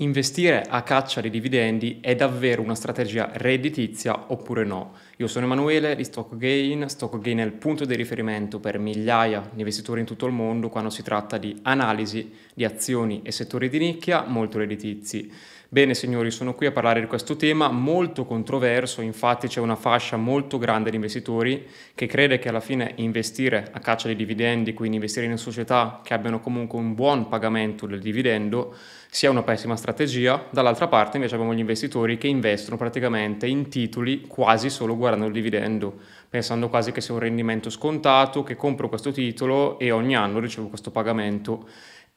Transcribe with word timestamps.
Investire 0.00 0.62
a 0.62 0.84
caccia 0.84 1.20
di 1.20 1.28
dividendi 1.28 1.98
è 2.00 2.14
davvero 2.14 2.62
una 2.62 2.76
strategia 2.76 3.30
redditizia 3.32 4.26
oppure 4.30 4.62
no? 4.62 4.92
Io 5.16 5.26
sono 5.26 5.46
Emanuele 5.46 5.96
di 5.96 6.04
StockGain. 6.04 6.88
StockGain 6.88 7.38
è 7.38 7.42
il 7.42 7.54
punto 7.54 7.84
di 7.84 7.96
riferimento 7.96 8.60
per 8.60 8.78
migliaia 8.78 9.40
di 9.52 9.58
investitori 9.58 9.98
in 9.98 10.06
tutto 10.06 10.26
il 10.26 10.32
mondo 10.32 10.68
quando 10.68 10.90
si 10.90 11.02
tratta 11.02 11.36
di 11.36 11.58
analisi 11.62 12.32
di 12.54 12.64
azioni 12.64 13.22
e 13.24 13.32
settori 13.32 13.68
di 13.68 13.78
nicchia 13.78 14.22
molto 14.22 14.58
redditizi. 14.58 15.32
Bene 15.70 15.92
signori, 15.92 16.30
sono 16.30 16.54
qui 16.54 16.64
a 16.64 16.72
parlare 16.72 16.98
di 16.98 17.06
questo 17.06 17.36
tema 17.36 17.70
molto 17.70 18.24
controverso, 18.24 19.02
infatti 19.02 19.48
c'è 19.48 19.60
una 19.60 19.76
fascia 19.76 20.16
molto 20.16 20.56
grande 20.56 20.88
di 20.88 20.96
investitori 20.96 21.66
che 21.94 22.06
crede 22.06 22.38
che 22.38 22.48
alla 22.48 22.60
fine 22.60 22.94
investire 22.96 23.68
a 23.70 23.78
caccia 23.78 24.08
di 24.08 24.16
dividendi, 24.16 24.72
quindi 24.72 24.96
investire 24.96 25.26
in 25.26 25.36
società 25.36 26.00
che 26.02 26.14
abbiano 26.14 26.40
comunque 26.40 26.78
un 26.78 26.94
buon 26.94 27.28
pagamento 27.28 27.84
del 27.84 28.00
dividendo, 28.00 28.74
sia 29.10 29.28
una 29.28 29.42
pessima 29.42 29.76
strategia. 29.76 30.46
Dall'altra 30.48 30.88
parte 30.88 31.18
invece 31.18 31.34
abbiamo 31.34 31.52
gli 31.52 31.58
investitori 31.58 32.16
che 32.16 32.28
investono 32.28 32.78
praticamente 32.78 33.46
in 33.46 33.68
titoli 33.68 34.22
quasi 34.22 34.70
solo 34.70 34.96
guardando 34.96 35.26
il 35.26 35.32
dividendo, 35.32 35.98
pensando 36.30 36.70
quasi 36.70 36.92
che 36.92 37.02
sia 37.02 37.12
un 37.12 37.20
rendimento 37.20 37.68
scontato, 37.68 38.42
che 38.42 38.56
compro 38.56 38.88
questo 38.88 39.12
titolo 39.12 39.78
e 39.78 39.90
ogni 39.90 40.16
anno 40.16 40.40
ricevo 40.40 40.68
questo 40.68 40.90
pagamento. 40.90 41.68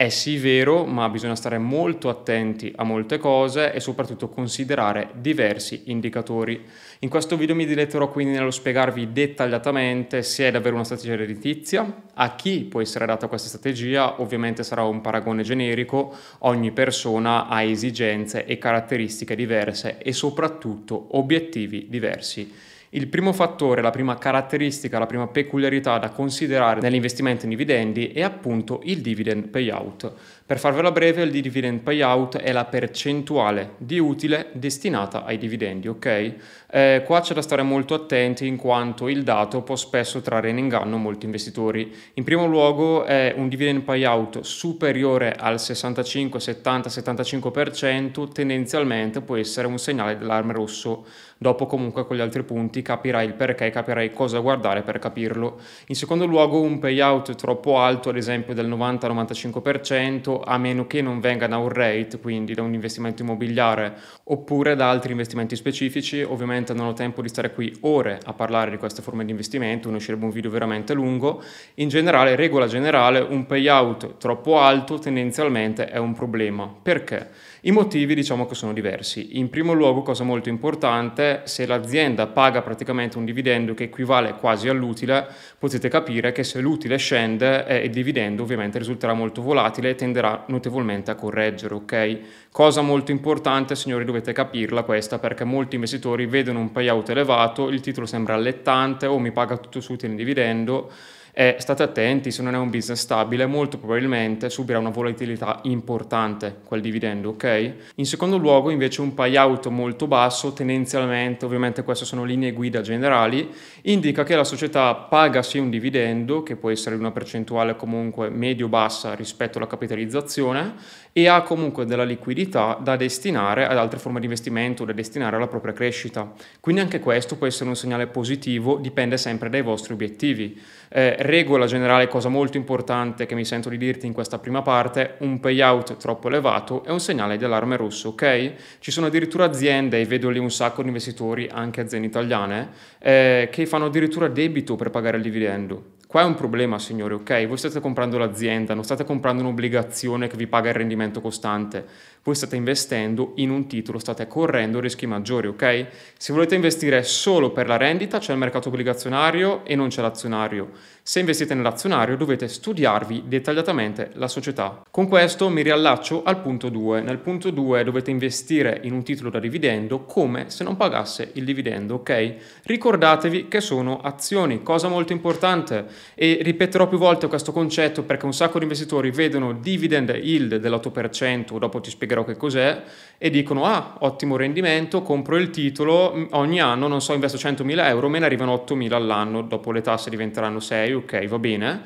È 0.02 0.08
sì 0.08 0.36
vero, 0.36 0.84
ma 0.84 1.08
bisogna 1.08 1.36
stare 1.36 1.58
molto 1.58 2.08
attenti 2.08 2.72
a 2.74 2.82
molte 2.82 3.18
cose 3.18 3.72
e 3.72 3.78
soprattutto 3.78 4.28
considerare 4.28 5.10
diversi 5.14 5.82
indicatori. 5.84 6.60
In 6.98 7.08
questo 7.08 7.36
video 7.36 7.54
mi 7.54 7.66
diletterò 7.66 8.10
quindi 8.10 8.32
nello 8.32 8.50
spiegarvi 8.50 9.12
dettagliatamente 9.12 10.24
se 10.24 10.48
è 10.48 10.50
davvero 10.50 10.74
una 10.74 10.82
strategia 10.82 11.14
redditizia, 11.14 12.02
a 12.14 12.34
chi 12.34 12.64
può 12.64 12.80
essere 12.80 13.06
data 13.06 13.28
questa 13.28 13.46
strategia, 13.46 14.20
ovviamente 14.20 14.64
sarà 14.64 14.82
un 14.82 15.00
paragone 15.00 15.44
generico, 15.44 16.12
ogni 16.40 16.72
persona 16.72 17.46
ha 17.46 17.62
esigenze 17.62 18.44
e 18.44 18.58
caratteristiche 18.58 19.36
diverse 19.36 19.98
e 19.98 20.12
soprattutto 20.12 21.16
obiettivi 21.16 21.86
diversi. 21.88 22.52
Il 22.94 23.06
primo 23.08 23.32
fattore, 23.32 23.80
la 23.80 23.88
prima 23.88 24.18
caratteristica, 24.18 24.98
la 24.98 25.06
prima 25.06 25.26
peculiarità 25.26 25.96
da 25.96 26.10
considerare 26.10 26.82
nell'investimento 26.82 27.44
in 27.44 27.50
dividendi 27.50 28.08
è 28.08 28.20
appunto 28.20 28.80
il 28.84 29.00
dividend 29.00 29.48
payout. 29.48 30.12
Per 30.52 30.60
farvela 30.60 30.92
breve, 30.92 31.22
il 31.22 31.30
dividend 31.30 31.80
payout 31.80 32.36
è 32.36 32.52
la 32.52 32.66
percentuale 32.66 33.70
di 33.78 33.98
utile 33.98 34.50
destinata 34.52 35.24
ai 35.24 35.38
dividendi, 35.38 35.88
ok? 35.88 36.34
Eh, 36.74 37.02
qua 37.06 37.20
c'è 37.20 37.32
da 37.32 37.40
stare 37.40 37.62
molto 37.62 37.94
attenti 37.94 38.46
in 38.46 38.56
quanto 38.56 39.08
il 39.08 39.22
dato 39.22 39.62
può 39.62 39.76
spesso 39.76 40.20
trarre 40.20 40.50
in 40.50 40.58
inganno 40.58 40.98
molti 40.98 41.24
investitori. 41.24 41.94
In 42.14 42.24
primo 42.24 42.46
luogo 42.46 43.04
è 43.04 43.32
un 43.34 43.48
dividend 43.48 43.80
payout 43.80 44.40
superiore 44.40 45.32
al 45.32 45.58
65, 45.58 46.38
70, 46.38 46.88
75%, 46.90 48.30
tendenzialmente 48.30 49.22
può 49.22 49.36
essere 49.36 49.66
un 49.66 49.78
segnale 49.78 50.18
dell'allarme 50.18 50.52
rosso. 50.52 51.06
Dopo 51.42 51.66
comunque 51.66 52.06
con 52.06 52.16
gli 52.16 52.20
altri 52.20 52.44
punti 52.44 52.82
capirai 52.82 53.26
il 53.26 53.34
perché, 53.34 53.68
capirai 53.70 54.12
cosa 54.12 54.38
guardare 54.38 54.82
per 54.82 55.00
capirlo. 55.00 55.58
In 55.88 55.96
secondo 55.96 56.24
luogo 56.24 56.60
un 56.60 56.78
payout 56.78 57.34
troppo 57.34 57.80
alto, 57.80 58.10
ad 58.10 58.16
esempio 58.16 58.54
del 58.54 58.68
90-95%, 58.68 60.41
a 60.44 60.58
meno 60.58 60.86
che 60.86 61.02
non 61.02 61.20
venga 61.20 61.46
da 61.46 61.56
un 61.56 61.68
rate, 61.68 62.18
quindi 62.20 62.54
da 62.54 62.62
un 62.62 62.74
investimento 62.74 63.22
immobiliare, 63.22 63.94
oppure 64.24 64.74
da 64.76 64.90
altri 64.90 65.12
investimenti 65.12 65.56
specifici. 65.56 66.22
Ovviamente 66.22 66.74
non 66.74 66.86
ho 66.86 66.92
tempo 66.92 67.22
di 67.22 67.28
stare 67.28 67.52
qui 67.52 67.74
ore 67.80 68.20
a 68.24 68.32
parlare 68.32 68.70
di 68.70 68.76
queste 68.76 69.02
forme 69.02 69.24
di 69.24 69.30
investimento, 69.30 69.90
ne 69.90 69.96
uscirebbe 69.96 70.24
un 70.24 70.30
video 70.30 70.50
veramente 70.50 70.94
lungo. 70.94 71.42
In 71.74 71.88
generale, 71.88 72.36
regola 72.36 72.66
generale, 72.66 73.20
un 73.20 73.46
payout 73.46 74.16
troppo 74.18 74.58
alto 74.58 74.98
tendenzialmente 74.98 75.86
è 75.86 75.98
un 75.98 76.14
problema. 76.14 76.72
Perché? 76.82 77.50
I 77.64 77.70
motivi 77.70 78.14
diciamo 78.14 78.46
che 78.46 78.54
sono 78.54 78.72
diversi. 78.72 79.38
In 79.38 79.48
primo 79.48 79.72
luogo, 79.72 80.02
cosa 80.02 80.24
molto 80.24 80.48
importante, 80.48 81.42
se 81.44 81.64
l'azienda 81.64 82.26
paga 82.26 82.60
praticamente 82.62 83.18
un 83.18 83.24
dividendo 83.24 83.74
che 83.74 83.84
equivale 83.84 84.34
quasi 84.34 84.68
all'utile, 84.68 85.26
potete 85.58 85.88
capire 85.88 86.32
che 86.32 86.42
se 86.42 86.60
l'utile 86.60 86.96
scende 86.96 87.66
eh, 87.66 87.84
il 87.84 87.90
dividendo 87.90 88.42
ovviamente 88.42 88.78
risulterà 88.78 89.12
molto 89.12 89.42
volatile 89.42 89.90
e 89.90 89.94
tenderà 89.94 90.21
notevolmente 90.46 91.10
a 91.10 91.14
correggere, 91.14 91.74
ok? 91.74 92.18
Cosa 92.50 92.80
molto 92.80 93.10
importante, 93.10 93.74
signori, 93.74 94.04
dovete 94.04 94.32
capirla 94.32 94.82
questa 94.82 95.18
perché 95.18 95.44
molti 95.44 95.74
investitori 95.76 96.26
vedono 96.26 96.58
un 96.58 96.72
payout 96.72 97.08
elevato, 97.08 97.68
il 97.68 97.80
titolo 97.80 98.06
sembra 98.06 98.34
allettante 98.34 99.06
o 99.06 99.18
mi 99.18 99.32
paga 99.32 99.56
tutto 99.56 99.80
su 99.80 99.92
utile 99.92 100.12
in 100.12 100.16
dividendo 100.16 100.90
e 101.32 101.56
state 101.58 101.82
attenti, 101.82 102.30
se 102.30 102.42
non 102.42 102.54
è 102.54 102.58
un 102.58 102.68
business 102.68 103.00
stabile, 103.00 103.46
molto 103.46 103.78
probabilmente 103.78 104.50
subirà 104.50 104.78
una 104.78 104.90
volatilità 104.90 105.60
importante 105.62 106.56
quel 106.64 106.82
dividendo, 106.82 107.30
ok? 107.30 107.74
In 107.94 108.06
secondo 108.06 108.36
luogo, 108.36 108.70
invece, 108.70 109.00
un 109.00 109.14
payout 109.14 109.68
molto 109.68 110.06
basso, 110.06 110.52
tendenzialmente, 110.52 111.44
ovviamente 111.46 111.82
queste 111.82 112.04
sono 112.04 112.24
linee 112.24 112.52
guida 112.52 112.82
generali, 112.82 113.50
indica 113.82 114.24
che 114.24 114.36
la 114.36 114.44
società 114.44 114.94
paga 114.94 115.42
sì 115.42 115.58
un 115.58 115.70
dividendo, 115.70 116.42
che 116.42 116.56
può 116.56 116.70
essere 116.70 116.96
una 116.96 117.12
percentuale 117.12 117.76
comunque 117.76 118.28
medio-bassa 118.28 119.14
rispetto 119.14 119.56
alla 119.56 119.66
capitalizzazione, 119.66 121.00
e 121.14 121.28
ha 121.28 121.42
comunque 121.42 121.84
della 121.84 122.04
liquidità 122.04 122.78
da 122.80 122.96
destinare 122.96 123.66
ad 123.66 123.76
altre 123.76 123.98
forme 123.98 124.18
di 124.18 124.24
investimento, 124.24 124.86
da 124.86 124.92
destinare 124.92 125.36
alla 125.36 125.46
propria 125.46 125.74
crescita. 125.74 126.32
Quindi 126.58 126.80
anche 126.80 127.00
questo 127.00 127.36
può 127.36 127.46
essere 127.46 127.68
un 127.68 127.76
segnale 127.76 128.06
positivo, 128.06 128.76
dipende 128.76 129.18
sempre 129.18 129.50
dai 129.50 129.60
vostri 129.60 129.92
obiettivi. 129.92 130.58
Eh, 130.88 131.16
regola 131.22 131.66
generale, 131.66 132.08
cosa 132.08 132.28
molto 132.28 132.56
importante 132.56 133.26
che 133.26 133.34
mi 133.34 133.44
sento 133.44 133.68
di 133.68 133.78
dirti 133.78 134.06
in 134.06 134.12
questa 134.12 134.38
prima 134.38 134.62
parte, 134.62 135.14
un 135.18 135.40
payout 135.40 135.96
troppo 135.96 136.28
elevato 136.28 136.84
è 136.84 136.90
un 136.90 137.00
segnale 137.00 137.36
di 137.36 137.44
allarme 137.44 137.76
rosso, 137.76 138.10
ok? 138.10 138.52
Ci 138.78 138.90
sono 138.90 139.06
addirittura 139.06 139.44
aziende, 139.44 140.00
e 140.00 140.04
vedo 140.04 140.28
lì 140.28 140.38
un 140.38 140.50
sacco 140.50 140.82
di 140.82 140.88
investitori, 140.88 141.48
anche 141.50 141.80
aziende 141.80 142.06
italiane, 142.06 142.70
eh, 142.98 143.48
che 143.50 143.66
fanno 143.66 143.86
addirittura 143.86 144.28
debito 144.28 144.76
per 144.76 144.90
pagare 144.90 145.16
il 145.16 145.22
dividendo. 145.22 146.00
Qua 146.12 146.20
è 146.20 146.24
un 146.24 146.34
problema, 146.34 146.78
signori, 146.78 147.14
ok? 147.14 147.46
Voi 147.46 147.56
state 147.56 147.80
comprando 147.80 148.18
l'azienda, 148.18 148.74
non 148.74 148.84
state 148.84 149.02
comprando 149.02 149.42
un'obbligazione 149.42 150.26
che 150.26 150.36
vi 150.36 150.46
paga 150.46 150.68
il 150.68 150.74
rendimento 150.74 151.22
costante. 151.22 151.86
Voi 152.22 152.34
state 152.34 152.54
investendo 152.54 153.32
in 153.36 153.48
un 153.48 153.66
titolo, 153.66 153.98
state 153.98 154.26
correndo 154.26 154.78
rischi 154.78 155.06
maggiori, 155.06 155.46
ok? 155.46 155.86
Se 156.18 156.34
volete 156.34 156.54
investire 156.54 157.02
solo 157.02 157.50
per 157.50 157.66
la 157.66 157.78
rendita, 157.78 158.18
c'è 158.18 158.32
il 158.32 158.38
mercato 158.38 158.68
obbligazionario 158.68 159.64
e 159.64 159.74
non 159.74 159.88
c'è 159.88 160.02
l'azionario. 160.02 160.72
Se 161.12 161.20
investite 161.20 161.52
nell'azionario 161.52 162.16
dovete 162.16 162.48
studiarvi 162.48 163.24
dettagliatamente 163.26 164.12
la 164.14 164.28
società. 164.28 164.80
Con 164.90 165.08
questo 165.08 165.50
mi 165.50 165.60
riallaccio 165.60 166.22
al 166.22 166.40
punto 166.40 166.70
2. 166.70 167.02
Nel 167.02 167.18
punto 167.18 167.50
2 167.50 167.84
dovete 167.84 168.10
investire 168.10 168.80
in 168.84 168.94
un 168.94 169.02
titolo 169.02 169.28
da 169.28 169.38
dividendo 169.38 170.06
come 170.06 170.48
se 170.48 170.64
non 170.64 170.78
pagasse 170.78 171.32
il 171.34 171.44
dividendo, 171.44 171.96
ok? 171.96 172.62
Ricordatevi 172.62 173.48
che 173.48 173.60
sono 173.60 174.00
azioni, 174.00 174.62
cosa 174.62 174.88
molto 174.88 175.12
importante 175.12 175.84
e 176.14 176.38
ripeterò 176.40 176.88
più 176.88 176.96
volte 176.96 177.28
questo 177.28 177.52
concetto 177.52 178.04
perché 178.04 178.24
un 178.24 178.32
sacco 178.32 178.56
di 178.56 178.64
investitori 178.64 179.10
vedono 179.10 179.52
dividend 179.52 180.18
yield 180.18 180.56
dell'8%, 180.56 181.58
dopo 181.58 181.78
ti 181.82 181.90
spiegherò 181.90 182.24
che 182.24 182.38
cos'è, 182.38 182.84
e 183.18 183.28
dicono 183.28 183.66
ah, 183.66 183.98
ottimo 183.98 184.38
rendimento, 184.38 185.02
compro 185.02 185.36
il 185.36 185.50
titolo, 185.50 186.26
ogni 186.30 186.58
anno, 186.58 186.88
non 186.88 187.02
so, 187.02 187.12
investo 187.12 187.36
100.000 187.36 187.84
euro, 187.84 188.08
me 188.08 188.18
ne 188.18 188.24
arrivano 188.24 188.64
8.000 188.66 188.94
all'anno, 188.94 189.42
dopo 189.42 189.72
le 189.72 189.82
tasse 189.82 190.08
diventeranno 190.08 190.58
6 190.58 191.00
ok, 191.02 191.26
va 191.26 191.38
bene, 191.38 191.82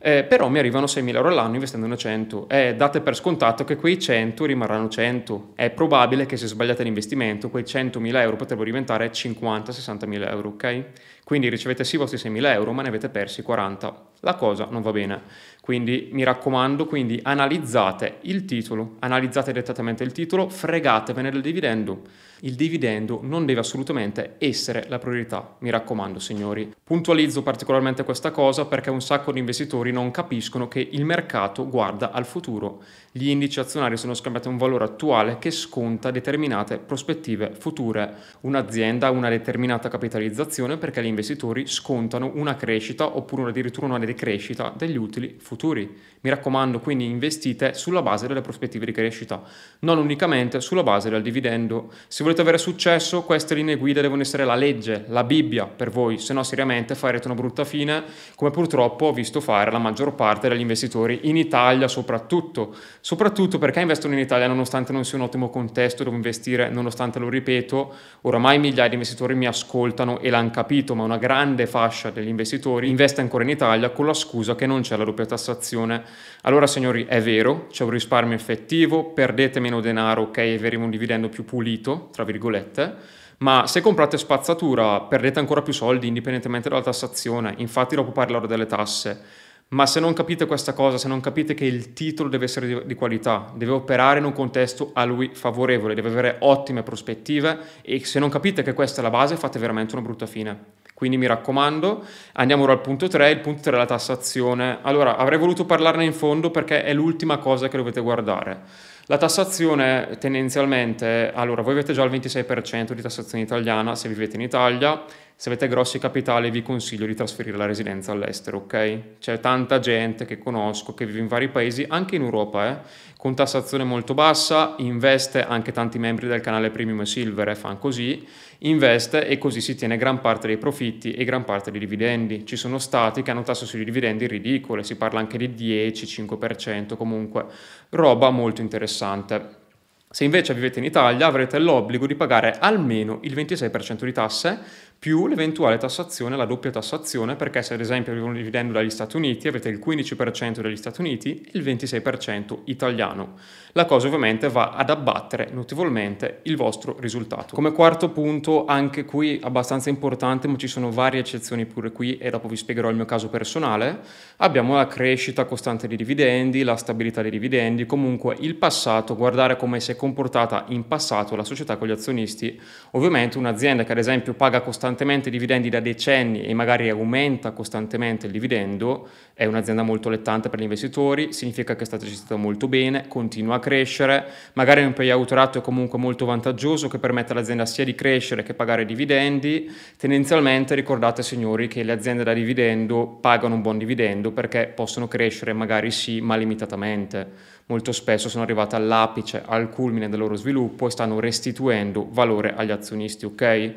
eh, 0.00 0.24
però 0.24 0.48
mi 0.48 0.58
arrivano 0.58 0.86
6.000 0.86 1.16
euro 1.16 1.28
all'anno 1.28 1.54
investendone 1.54 1.96
100. 1.96 2.48
Eh, 2.48 2.74
date 2.76 3.00
per 3.00 3.16
scontato 3.16 3.64
che 3.64 3.76
quei 3.76 3.98
100 3.98 4.44
rimarranno 4.44 4.88
100. 4.88 5.52
È 5.54 5.70
probabile 5.70 6.26
che 6.26 6.36
se 6.36 6.46
sbagliate 6.46 6.84
l'investimento, 6.84 7.50
quei 7.50 7.64
100.000 7.64 8.20
euro 8.20 8.36
potrebbero 8.36 8.66
diventare 8.66 9.10
50-60.000 9.10 10.28
euro, 10.30 10.48
ok? 10.50 10.84
Quindi 11.28 11.50
ricevete 11.50 11.84
sì 11.84 11.96
i 11.96 11.98
vostri 11.98 12.16
6.000 12.16 12.52
euro, 12.52 12.72
ma 12.72 12.80
ne 12.80 12.88
avete 12.88 13.10
persi 13.10 13.42
40. 13.42 14.06
La 14.20 14.34
cosa 14.34 14.66
non 14.70 14.80
va 14.80 14.92
bene. 14.92 15.20
Quindi 15.60 16.08
mi 16.12 16.22
raccomando, 16.22 16.86
quindi 16.86 17.20
analizzate 17.22 18.20
il 18.22 18.46
titolo, 18.46 18.96
analizzate 19.00 19.52
dettagliatamente 19.52 20.02
il 20.04 20.12
titolo, 20.12 20.48
fregatevene 20.48 21.30
del 21.30 21.42
dividendo. 21.42 22.00
Il 22.42 22.54
dividendo 22.54 23.18
non 23.22 23.44
deve 23.44 23.60
assolutamente 23.60 24.36
essere 24.38 24.86
la 24.88 24.98
priorità, 24.98 25.56
mi 25.58 25.70
raccomando 25.70 26.20
signori. 26.20 26.72
Puntualizzo 26.84 27.42
particolarmente 27.42 28.04
questa 28.04 28.30
cosa 28.30 28.64
perché 28.64 28.90
un 28.90 29.02
sacco 29.02 29.32
di 29.32 29.40
investitori 29.40 29.90
non 29.90 30.12
capiscono 30.12 30.68
che 30.68 30.88
il 30.90 31.04
mercato 31.04 31.68
guarda 31.68 32.12
al 32.12 32.24
futuro. 32.24 32.82
Gli 33.10 33.28
indici 33.28 33.58
azionari 33.58 33.96
sono 33.96 34.14
scambiati 34.14 34.46
a 34.46 34.52
un 34.52 34.56
valore 34.56 34.84
attuale 34.84 35.38
che 35.38 35.50
sconta 35.50 36.12
determinate 36.12 36.78
prospettive 36.78 37.54
future. 37.58 38.14
Un'azienda 38.42 39.08
ha 39.08 39.10
una 39.10 39.28
determinata 39.28 39.88
capitalizzazione 39.88 40.76
perché 40.76 41.02
gli 41.02 41.06
investitori 41.18 41.66
scontano 41.66 42.30
una 42.34 42.54
crescita 42.54 43.16
oppure 43.16 43.50
addirittura 43.50 43.86
una 43.86 43.98
decrescita 43.98 44.72
degli 44.76 44.96
utili 44.96 45.36
futuri. 45.40 46.06
Mi 46.20 46.30
raccomando, 46.30 46.80
quindi 46.80 47.04
investite 47.04 47.74
sulla 47.74 48.02
base 48.02 48.26
delle 48.26 48.40
prospettive 48.40 48.84
di 48.84 48.92
crescita, 48.92 49.40
non 49.80 49.98
unicamente 49.98 50.60
sulla 50.60 50.82
base 50.82 51.10
del 51.10 51.22
dividendo. 51.22 51.92
Se 52.08 52.24
volete 52.24 52.40
avere 52.40 52.58
successo, 52.58 53.22
queste 53.22 53.54
linee 53.54 53.76
guida 53.76 54.00
devono 54.00 54.22
essere 54.22 54.44
la 54.44 54.56
legge, 54.56 55.04
la 55.08 55.22
Bibbia 55.22 55.66
per 55.66 55.90
voi, 55.90 56.18
se 56.18 56.32
no 56.32 56.42
seriamente 56.42 56.96
farete 56.96 57.28
una 57.28 57.36
brutta 57.36 57.64
fine, 57.64 58.02
come 58.34 58.50
purtroppo 58.50 59.06
ho 59.06 59.12
visto 59.12 59.40
fare 59.40 59.70
la 59.70 59.78
maggior 59.78 60.14
parte 60.14 60.48
degli 60.48 60.60
investitori 60.60 61.20
in 61.22 61.36
Italia 61.36 61.86
soprattutto. 61.86 62.74
Soprattutto 63.00 63.58
perché 63.58 63.80
investono 63.80 64.14
in 64.14 64.20
Italia 64.20 64.48
nonostante 64.48 64.92
non 64.92 65.04
sia 65.04 65.18
un 65.18 65.24
ottimo 65.24 65.50
contesto 65.50 66.02
dove 66.02 66.16
investire, 66.16 66.68
nonostante 66.68 67.20
lo 67.20 67.28
ripeto, 67.28 67.94
oramai 68.22 68.58
migliaia 68.58 68.88
di 68.88 68.94
investitori 68.94 69.34
mi 69.34 69.46
ascoltano 69.46 70.18
e 70.18 70.30
l'hanno 70.30 70.50
capito, 70.50 70.94
ma 70.94 71.04
una 71.08 71.18
grande 71.18 71.66
fascia 71.66 72.10
degli 72.10 72.28
investitori 72.28 72.88
investe 72.88 73.20
ancora 73.20 73.42
in 73.42 73.50
Italia 73.50 73.90
con 73.90 74.06
la 74.06 74.14
scusa 74.14 74.54
che 74.54 74.66
non 74.66 74.82
c'è 74.82 74.96
la 74.96 75.04
doppia 75.04 75.26
tassazione 75.26 76.04
allora 76.42 76.66
signori 76.66 77.04
è 77.04 77.20
vero, 77.20 77.66
c'è 77.70 77.84
un 77.84 77.90
risparmio 77.90 78.36
effettivo, 78.36 79.12
perdete 79.12 79.58
meno 79.58 79.80
denaro, 79.80 80.22
ok, 80.22 80.38
e 80.38 80.54
avremo 80.54 80.84
un 80.84 80.90
dividendo 80.90 81.28
più 81.28 81.44
pulito, 81.44 82.10
tra 82.12 82.24
virgolette, 82.24 82.94
ma 83.38 83.66
se 83.66 83.80
comprate 83.80 84.18
spazzatura 84.18 85.00
perdete 85.00 85.40
ancora 85.40 85.62
più 85.62 85.72
soldi 85.72 86.06
indipendentemente 86.06 86.68
dalla 86.68 86.82
tassazione, 86.82 87.54
infatti 87.58 87.96
dopo 87.96 88.12
parlerò 88.12 88.46
delle 88.46 88.66
tasse. 88.66 89.46
Ma 89.70 89.84
se 89.84 90.00
non 90.00 90.14
capite 90.14 90.46
questa 90.46 90.72
cosa, 90.72 90.96
se 90.96 91.08
non 91.08 91.20
capite 91.20 91.52
che 91.52 91.66
il 91.66 91.92
titolo 91.92 92.30
deve 92.30 92.44
essere 92.46 92.86
di, 92.86 92.94
qualità, 92.94 93.52
deve 93.54 93.72
operare 93.72 94.18
in 94.18 94.24
un 94.24 94.32
contesto 94.32 94.92
a 94.94 95.04
lui 95.04 95.32
favorevole, 95.34 95.94
deve 95.94 96.08
avere 96.08 96.36
ottime 96.40 96.82
prospettive 96.82 97.58
e 97.82 98.02
se 98.06 98.18
non 98.18 98.30
capite 98.30 98.62
che 98.62 98.72
questa 98.72 99.00
è 99.00 99.02
la 99.02 99.10
base 99.10 99.36
fate 99.36 99.58
veramente 99.58 99.94
una 99.94 100.04
brutta 100.04 100.24
fine. 100.24 100.76
Quindi 100.98 101.16
mi 101.16 101.26
raccomando, 101.26 102.04
andiamo 102.32 102.64
ora 102.64 102.72
al 102.72 102.80
punto 102.80 103.06
3, 103.06 103.30
il 103.30 103.38
punto 103.38 103.62
3 103.62 103.72
è 103.72 103.78
la 103.78 103.86
tassazione. 103.86 104.78
Allora, 104.82 105.16
avrei 105.16 105.38
voluto 105.38 105.64
parlarne 105.64 106.04
in 106.04 106.12
fondo 106.12 106.50
perché 106.50 106.82
è 106.82 106.92
l'ultima 106.92 107.38
cosa 107.38 107.68
che 107.68 107.76
dovete 107.76 108.00
guardare. 108.00 108.62
La 109.06 109.16
tassazione 109.16 110.16
tendenzialmente, 110.18 111.30
allora 111.32 111.62
voi 111.62 111.74
avete 111.74 111.92
già 111.92 112.02
il 112.02 112.10
26% 112.10 112.94
di 112.94 113.00
tassazione 113.00 113.44
italiana 113.44 113.94
se 113.94 114.08
vivete 114.08 114.34
in 114.34 114.42
Italia, 114.42 115.04
se 115.40 115.50
avete 115.50 115.68
grossi 115.68 116.00
capitali 116.00 116.50
vi 116.50 116.62
consiglio 116.62 117.06
di 117.06 117.14
trasferire 117.14 117.56
la 117.56 117.64
residenza 117.64 118.10
all'estero, 118.10 118.56
ok? 118.56 119.18
C'è 119.20 119.38
tanta 119.38 119.78
gente 119.78 120.24
che 120.24 120.36
conosco 120.36 120.94
che 120.94 121.06
vive 121.06 121.20
in 121.20 121.28
vari 121.28 121.48
paesi, 121.48 121.86
anche 121.88 122.16
in 122.16 122.22
Europa, 122.22 122.68
eh, 122.68 122.78
con 123.16 123.36
tassazione 123.36 123.84
molto 123.84 124.14
bassa, 124.14 124.74
investe, 124.78 125.44
anche 125.44 125.70
tanti 125.70 125.96
membri 126.00 126.26
del 126.26 126.40
canale 126.40 126.70
Premium 126.70 127.02
e 127.02 127.06
Silver 127.06 127.50
eh, 127.50 127.54
fanno 127.54 127.78
così, 127.78 128.26
investe 128.58 129.28
e 129.28 129.38
così 129.38 129.60
si 129.60 129.76
tiene 129.76 129.96
gran 129.96 130.20
parte 130.20 130.48
dei 130.48 130.58
profitti 130.58 131.12
e 131.12 131.22
gran 131.22 131.44
parte 131.44 131.70
dei 131.70 131.78
dividendi. 131.78 132.44
Ci 132.44 132.56
sono 132.56 132.78
stati 132.78 133.22
che 133.22 133.30
hanno 133.30 133.42
tasse 133.42 133.64
sui 133.64 133.84
dividendi 133.84 134.26
ridicole, 134.26 134.82
si 134.82 134.96
parla 134.96 135.20
anche 135.20 135.38
di 135.38 135.50
10-5%, 135.50 136.96
comunque 136.96 137.46
roba 137.90 138.30
molto 138.30 138.60
interessante. 138.60 139.66
Se 140.10 140.24
invece 140.24 140.54
vivete 140.54 140.78
in 140.78 140.86
Italia 140.86 141.26
avrete 141.26 141.58
l'obbligo 141.58 142.06
di 142.06 142.14
pagare 142.14 142.56
almeno 142.58 143.18
il 143.22 143.34
26% 143.34 144.04
di 144.04 144.12
tasse 144.12 144.58
più 145.00 145.28
l'eventuale 145.28 145.76
tassazione, 145.76 146.36
la 146.36 146.44
doppia 146.44 146.72
tassazione, 146.72 147.36
perché 147.36 147.62
se 147.62 147.74
ad 147.74 147.80
esempio 147.80 148.10
arriva 148.10 148.26
un 148.26 148.34
dividendo 148.34 148.72
dagli 148.72 148.90
Stati 148.90 149.16
Uniti 149.16 149.46
avete 149.46 149.68
il 149.68 149.78
15% 149.78 150.60
degli 150.60 150.76
Stati 150.76 151.00
Uniti 151.00 151.40
e 151.40 151.50
il 151.52 151.62
26% 151.62 152.62
italiano. 152.64 153.34
La 153.72 153.84
cosa 153.84 154.08
ovviamente 154.08 154.48
va 154.48 154.70
ad 154.70 154.90
abbattere 154.90 155.50
notevolmente 155.52 156.40
il 156.44 156.56
vostro 156.56 156.96
risultato. 156.98 157.54
Come 157.54 157.70
quarto 157.70 158.10
punto, 158.10 158.64
anche 158.64 159.04
qui 159.04 159.38
abbastanza 159.40 159.88
importante, 159.88 160.48
ma 160.48 160.56
ci 160.56 160.66
sono 160.66 160.90
varie 160.90 161.20
eccezioni 161.20 161.64
pure 161.64 161.92
qui 161.92 162.18
e 162.18 162.30
dopo 162.30 162.48
vi 162.48 162.56
spiegherò 162.56 162.88
il 162.88 162.96
mio 162.96 163.04
caso 163.04 163.28
personale, 163.28 164.00
abbiamo 164.38 164.74
la 164.74 164.88
crescita 164.88 165.44
costante 165.44 165.86
dei 165.86 165.96
dividendi, 165.96 166.64
la 166.64 166.74
stabilità 166.74 167.22
dei 167.22 167.30
dividendi, 167.30 167.86
comunque 167.86 168.36
il 168.40 168.56
passato, 168.56 169.14
guardare 169.14 169.56
come 169.56 169.78
si 169.78 169.92
è 169.92 169.96
comportata 169.96 170.64
in 170.70 170.88
passato 170.88 171.36
la 171.36 171.44
società 171.44 171.76
con 171.76 171.86
gli 171.86 171.92
azionisti. 171.92 172.60
Ovviamente 172.92 173.38
un'azienda 173.38 173.84
che 173.84 173.92
ad 173.92 173.98
esempio 173.98 174.34
paga 174.34 174.60
costantemente 174.60 174.86
costantemente 174.88 175.28
dividendi 175.28 175.68
da 175.68 175.80
decenni 175.80 176.44
e 176.44 176.54
magari 176.54 176.88
aumenta 176.88 177.50
costantemente 177.50 178.24
il 178.24 178.32
dividendo, 178.32 179.06
è 179.34 179.44
un'azienda 179.44 179.82
molto 179.82 180.08
lettante 180.08 180.48
per 180.48 180.58
gli 180.58 180.62
investitori, 180.62 181.34
significa 181.34 181.76
che 181.76 181.82
è 181.82 181.84
stata 181.84 182.06
gestita 182.06 182.36
molto 182.36 182.68
bene, 182.68 183.06
continua 183.06 183.56
a 183.56 183.58
crescere, 183.58 184.24
magari 184.54 184.82
un 184.84 184.94
payout 184.94 185.30
ratio 185.32 185.60
comunque 185.60 185.98
molto 185.98 186.24
vantaggioso 186.24 186.88
che 186.88 186.98
permette 186.98 187.32
all'azienda 187.32 187.66
sia 187.66 187.84
di 187.84 187.94
crescere 187.94 188.42
che 188.42 188.54
pagare 188.54 188.86
dividendi. 188.86 189.70
Tendenzialmente 189.98 190.74
ricordate 190.74 191.22
signori 191.22 191.68
che 191.68 191.82
le 191.82 191.92
aziende 191.92 192.24
da 192.24 192.32
dividendo 192.32 193.18
pagano 193.20 193.56
un 193.56 193.60
buon 193.60 193.76
dividendo 193.76 194.30
perché 194.32 194.72
possono 194.74 195.06
crescere 195.06 195.52
magari 195.52 195.90
sì, 195.90 196.22
ma 196.22 196.34
limitatamente 196.34 197.56
molto 197.68 197.92
spesso 197.92 198.30
sono 198.30 198.44
arrivate 198.44 198.76
all'apice, 198.76 199.42
al 199.44 199.68
culmine 199.68 200.08
del 200.08 200.18
loro 200.18 200.36
sviluppo 200.36 200.86
e 200.86 200.90
stanno 200.90 201.20
restituendo 201.20 202.08
valore 202.10 202.54
agli 202.54 202.70
azionisti, 202.70 203.26
ok? 203.26 203.74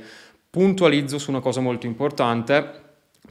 Puntualizzo 0.51 1.17
su 1.17 1.29
una 1.29 1.39
cosa 1.39 1.61
molto 1.61 1.85
importante, 1.85 2.81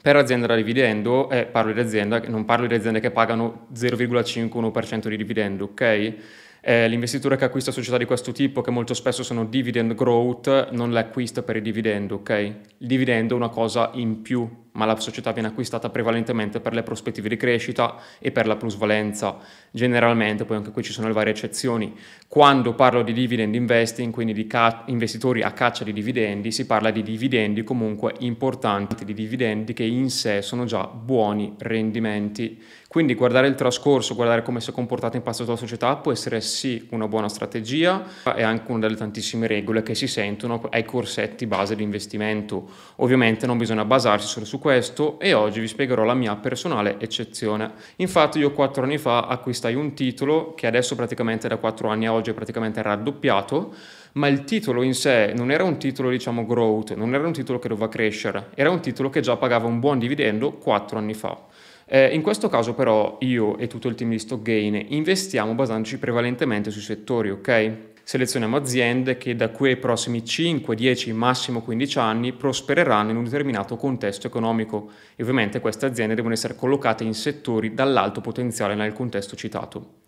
per 0.00 0.16
aziende 0.16 0.46
da 0.46 0.54
dividendo, 0.54 1.28
eh, 1.28 1.44
parlo 1.44 1.70
di 1.70 1.78
azienda, 1.78 2.18
non 2.28 2.46
parlo 2.46 2.66
di 2.66 2.72
aziende 2.72 2.98
che 2.98 3.10
pagano 3.10 3.66
0,51% 3.74 5.06
di 5.06 5.18
dividendo, 5.18 5.64
ok? 5.64 6.14
Eh, 6.62 6.88
l'investitore 6.88 7.36
che 7.36 7.44
acquista 7.44 7.72
società 7.72 7.98
di 7.98 8.06
questo 8.06 8.32
tipo, 8.32 8.62
che 8.62 8.70
molto 8.70 8.94
spesso 8.94 9.22
sono 9.22 9.44
dividend 9.44 9.92
growth, 9.92 10.70
non 10.70 10.92
le 10.92 10.98
acquista 10.98 11.42
per 11.42 11.56
il 11.56 11.62
dividendo, 11.62 12.14
ok? 12.14 12.30
Il 12.78 12.86
dividendo 12.86 13.34
è 13.34 13.36
una 13.36 13.50
cosa 13.50 13.90
in 13.92 14.22
più 14.22 14.48
ma 14.72 14.84
la 14.84 14.98
società 14.98 15.32
viene 15.32 15.48
acquistata 15.48 15.90
prevalentemente 15.90 16.60
per 16.60 16.74
le 16.74 16.82
prospettive 16.82 17.28
di 17.28 17.36
crescita 17.36 17.96
e 18.18 18.30
per 18.30 18.46
la 18.46 18.56
plusvalenza. 18.56 19.38
Generalmente, 19.70 20.44
poi 20.44 20.56
anche 20.56 20.70
qui 20.70 20.82
ci 20.82 20.92
sono 20.92 21.06
le 21.06 21.12
varie 21.12 21.32
eccezioni, 21.32 21.94
quando 22.28 22.74
parlo 22.74 23.02
di 23.02 23.12
dividend 23.12 23.54
investing, 23.54 24.12
quindi 24.12 24.32
di 24.32 24.46
ca- 24.46 24.84
investitori 24.86 25.42
a 25.42 25.52
caccia 25.52 25.84
di 25.84 25.92
dividendi, 25.92 26.52
si 26.52 26.66
parla 26.66 26.90
di 26.90 27.02
dividendi 27.02 27.64
comunque 27.64 28.14
importanti, 28.20 29.04
di 29.04 29.14
dividendi 29.14 29.72
che 29.72 29.84
in 29.84 30.10
sé 30.10 30.42
sono 30.42 30.64
già 30.64 30.86
buoni 30.86 31.54
rendimenti. 31.58 32.62
Quindi 32.90 33.14
guardare 33.14 33.46
il 33.46 33.54
trascorso, 33.54 34.16
guardare 34.16 34.42
come 34.42 34.60
si 34.60 34.70
è 34.70 34.72
comportata 34.72 35.16
in 35.16 35.22
passato 35.22 35.52
la 35.52 35.56
società 35.56 35.94
può 35.96 36.10
essere 36.10 36.40
sì 36.40 36.88
una 36.90 37.06
buona 37.06 37.28
strategia 37.28 38.04
e 38.34 38.42
anche 38.42 38.68
una 38.70 38.80
delle 38.80 38.96
tantissime 38.96 39.46
regole 39.46 39.84
che 39.84 39.94
si 39.94 40.08
sentono 40.08 40.60
ai 40.70 40.84
corsetti 40.84 41.46
base 41.46 41.76
di 41.76 41.84
investimento. 41.84 42.68
Ovviamente 42.96 43.46
non 43.46 43.58
bisogna 43.58 43.84
basarsi 43.84 44.26
solo 44.26 44.44
su 44.44 44.58
questo 44.60 45.18
e 45.18 45.32
oggi 45.32 45.58
vi 45.58 45.66
spiegherò 45.66 46.04
la 46.04 46.14
mia 46.14 46.36
personale 46.36 47.00
eccezione. 47.00 47.72
Infatti 47.96 48.38
io 48.38 48.52
quattro 48.52 48.84
anni 48.84 48.98
fa 48.98 49.26
acquistai 49.26 49.74
un 49.74 49.92
titolo 49.94 50.54
che 50.54 50.68
adesso 50.68 50.94
praticamente 50.94 51.48
da 51.48 51.56
quattro 51.56 51.88
anni 51.88 52.06
a 52.06 52.12
oggi 52.12 52.30
è 52.30 52.34
praticamente 52.34 52.80
raddoppiato, 52.80 53.74
ma 54.12 54.28
il 54.28 54.44
titolo 54.44 54.82
in 54.82 54.94
sé 54.94 55.32
non 55.34 55.50
era 55.50 55.64
un 55.64 55.78
titolo 55.78 56.10
diciamo 56.10 56.46
growth, 56.46 56.94
non 56.94 57.12
era 57.12 57.26
un 57.26 57.32
titolo 57.32 57.58
che 57.58 57.66
doveva 57.66 57.88
crescere, 57.88 58.50
era 58.54 58.70
un 58.70 58.80
titolo 58.80 59.10
che 59.10 59.20
già 59.20 59.36
pagava 59.36 59.66
un 59.66 59.80
buon 59.80 59.98
dividendo 59.98 60.52
quattro 60.52 60.98
anni 60.98 61.14
fa. 61.14 61.36
Eh, 61.92 62.14
in 62.14 62.22
questo 62.22 62.48
caso 62.48 62.74
però 62.74 63.16
io 63.22 63.58
e 63.58 63.66
tutto 63.66 63.88
il 63.88 63.96
team 63.96 64.10
di 64.10 64.20
Stockgain 64.20 64.86
investiamo 64.90 65.54
basandoci 65.54 65.98
prevalentemente 65.98 66.70
sui 66.70 66.82
settori, 66.82 67.30
ok? 67.30 67.89
Selezioniamo 68.02 68.56
aziende 68.56 69.16
che 69.16 69.36
da 69.36 69.50
qui 69.50 69.70
ai 69.70 69.76
prossimi 69.76 70.24
5, 70.24 70.74
10, 70.74 71.12
massimo 71.12 71.62
15 71.62 71.98
anni 71.98 72.32
prospereranno 72.32 73.10
in 73.10 73.16
un 73.16 73.24
determinato 73.24 73.76
contesto 73.76 74.26
economico 74.26 74.90
e 75.14 75.22
ovviamente 75.22 75.60
queste 75.60 75.86
aziende 75.86 76.14
devono 76.14 76.34
essere 76.34 76.56
collocate 76.56 77.04
in 77.04 77.14
settori 77.14 77.74
dall'alto 77.74 78.20
potenziale 78.20 78.74
nel 78.74 78.92
contesto 78.92 79.36
citato. 79.36 79.98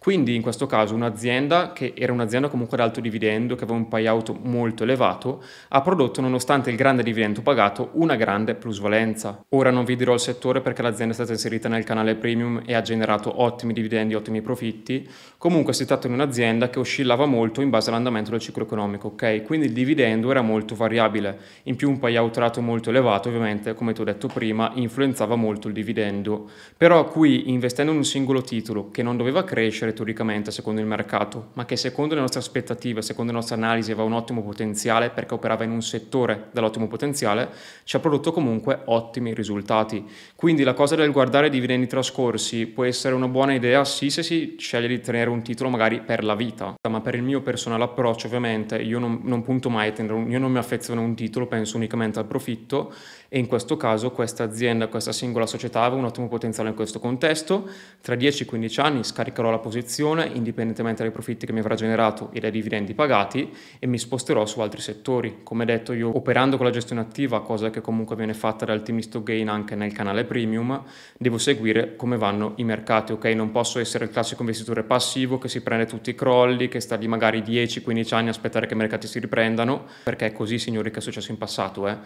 Quindi 0.00 0.34
in 0.34 0.40
questo 0.40 0.64
caso 0.64 0.94
un'azienda 0.94 1.74
che 1.74 1.92
era 1.94 2.10
un'azienda 2.10 2.48
comunque 2.48 2.78
ad 2.78 2.84
alto 2.84 3.02
dividendo, 3.02 3.54
che 3.54 3.64
aveva 3.64 3.76
un 3.78 3.86
payout 3.86 4.34
molto 4.44 4.84
elevato, 4.84 5.44
ha 5.68 5.82
prodotto 5.82 6.22
nonostante 6.22 6.70
il 6.70 6.76
grande 6.76 7.02
dividendo 7.02 7.42
pagato 7.42 7.90
una 7.92 8.16
grande 8.16 8.54
plusvalenza. 8.54 9.44
Ora 9.50 9.70
non 9.70 9.84
vi 9.84 9.96
dirò 9.96 10.14
il 10.14 10.20
settore 10.20 10.62
perché 10.62 10.80
l'azienda 10.80 11.12
è 11.12 11.14
stata 11.14 11.32
inserita 11.32 11.68
nel 11.68 11.84
canale 11.84 12.14
premium 12.14 12.62
e 12.64 12.72
ha 12.72 12.80
generato 12.80 13.42
ottimi 13.42 13.74
dividendi, 13.74 14.14
ottimi 14.14 14.40
profitti. 14.40 15.06
Comunque 15.36 15.74
si 15.74 15.84
tratta 15.84 16.08
di 16.08 16.14
un'azienda 16.14 16.70
che 16.70 16.78
oscillava 16.78 17.26
molto 17.26 17.60
in 17.60 17.68
base 17.68 17.90
all'andamento 17.90 18.30
del 18.30 18.40
ciclo 18.40 18.62
economico, 18.62 19.08
ok? 19.08 19.42
Quindi 19.42 19.66
il 19.66 19.72
dividendo 19.72 20.30
era 20.30 20.40
molto 20.40 20.74
variabile. 20.74 21.38
In 21.64 21.76
più 21.76 21.90
un 21.90 21.98
payout 21.98 22.38
rato 22.38 22.62
molto 22.62 22.88
elevato, 22.88 23.28
ovviamente, 23.28 23.74
come 23.74 23.92
ti 23.92 24.00
ho 24.00 24.04
detto 24.04 24.28
prima, 24.28 24.70
influenzava 24.76 25.36
molto 25.36 25.68
il 25.68 25.74
dividendo. 25.74 26.48
Però 26.74 27.04
qui 27.04 27.50
investendo 27.50 27.92
in 27.92 27.98
un 27.98 28.04
singolo 28.04 28.40
titolo 28.40 28.90
che 28.90 29.02
non 29.02 29.18
doveva 29.18 29.44
crescere 29.44 29.88
retoricamente 29.90 30.50
secondo 30.50 30.80
il 30.80 30.86
mercato, 30.86 31.50
ma 31.54 31.64
che 31.64 31.76
secondo 31.76 32.14
le 32.14 32.20
nostre 32.20 32.40
aspettative, 32.40 33.02
secondo 33.02 33.32
le 33.32 33.38
nostre 33.38 33.56
analisi 33.56 33.90
aveva 33.90 34.06
un 34.06 34.14
ottimo 34.14 34.42
potenziale 34.42 35.10
perché 35.10 35.34
operava 35.34 35.64
in 35.64 35.70
un 35.70 35.82
settore 35.82 36.48
dall'ottimo 36.52 36.88
potenziale, 36.88 37.50
ci 37.84 37.96
ha 37.96 38.00
prodotto 38.00 38.32
comunque 38.32 38.82
ottimi 38.86 39.34
risultati. 39.34 40.04
Quindi 40.34 40.62
la 40.62 40.74
cosa 40.74 40.96
del 40.96 41.12
guardare 41.12 41.48
i 41.48 41.50
dividendi 41.50 41.86
trascorsi 41.86 42.66
può 42.66 42.84
essere 42.84 43.14
una 43.14 43.28
buona 43.28 43.54
idea 43.54 43.84
sì 43.84 44.10
se 44.10 44.22
si 44.22 44.56
sceglie 44.58 44.88
di 44.88 45.00
tenere 45.00 45.30
un 45.30 45.42
titolo 45.42 45.70
magari 45.70 46.00
per 46.00 46.24
la 46.24 46.34
vita, 46.34 46.74
ma 46.88 47.00
per 47.00 47.14
il 47.14 47.22
mio 47.22 47.42
personale 47.42 47.84
approccio 47.84 48.26
ovviamente 48.26 48.76
io 48.76 48.98
non, 48.98 49.20
non 49.24 49.42
punto 49.42 49.68
mai 49.70 49.88
a 49.88 49.92
tenere 49.92 50.14
un, 50.14 50.30
io 50.30 50.38
non 50.38 50.52
mi 50.52 50.58
affeziono 50.58 51.00
a 51.00 51.04
un 51.04 51.14
titolo, 51.14 51.46
penso 51.46 51.76
unicamente 51.76 52.18
al 52.18 52.26
profitto 52.26 52.92
e 53.32 53.38
in 53.38 53.46
questo 53.46 53.76
caso 53.76 54.10
questa 54.10 54.42
azienda, 54.42 54.88
questa 54.88 55.12
singola 55.12 55.46
società 55.46 55.82
aveva 55.82 56.00
un 56.00 56.06
ottimo 56.06 56.26
potenziale 56.26 56.68
in 56.68 56.74
questo 56.74 56.98
contesto. 56.98 57.68
Tra 58.00 58.16
10-15 58.16 58.80
anni 58.80 59.04
scaricherò 59.04 59.50
la 59.50 59.58
posizione 59.58 60.28
indipendentemente 60.34 61.04
dai 61.04 61.12
profitti 61.12 61.46
che 61.46 61.52
mi 61.52 61.60
avrà 61.60 61.76
generato 61.76 62.30
e 62.32 62.40
dai 62.40 62.50
dividendi 62.50 62.92
pagati 62.92 63.54
e 63.78 63.86
mi 63.86 63.98
sposterò 63.98 64.44
su 64.46 64.58
altri 64.60 64.80
settori. 64.80 65.40
Come 65.44 65.64
detto 65.64 65.92
io 65.92 66.14
operando 66.14 66.56
con 66.56 66.66
la 66.66 66.72
gestione 66.72 67.00
attiva, 67.02 67.40
cosa 67.42 67.70
che 67.70 67.80
comunque 67.80 68.16
viene 68.16 68.34
fatta 68.34 68.64
dal 68.64 68.82
team 68.82 68.98
Stock 68.98 69.24
Gain 69.24 69.48
anche 69.48 69.76
nel 69.76 69.92
canale 69.92 70.24
premium, 70.24 70.82
devo 71.16 71.38
seguire 71.38 71.94
come 71.94 72.16
vanno 72.16 72.54
i 72.56 72.64
mercati, 72.64 73.12
ok? 73.12 73.26
Non 73.26 73.52
posso 73.52 73.78
essere 73.78 74.06
il 74.06 74.10
classico 74.10 74.40
investitore 74.40 74.82
passivo 74.82 75.38
che 75.38 75.48
si 75.48 75.60
prende 75.60 75.86
tutti 75.86 76.10
i 76.10 76.16
crolli, 76.16 76.66
che 76.66 76.80
sta 76.80 76.96
lì 76.96 77.06
magari 77.06 77.42
10-15 77.42 78.12
anni 78.14 78.26
a 78.26 78.30
aspettare 78.30 78.66
che 78.66 78.74
i 78.74 78.76
mercati 78.76 79.06
si 79.06 79.20
riprendano, 79.20 79.86
perché 80.02 80.26
è 80.26 80.32
così 80.32 80.58
signori 80.58 80.90
che 80.90 80.98
è 80.98 81.02
successo 81.02 81.30
in 81.30 81.38
passato, 81.38 81.86
eh? 81.86 81.96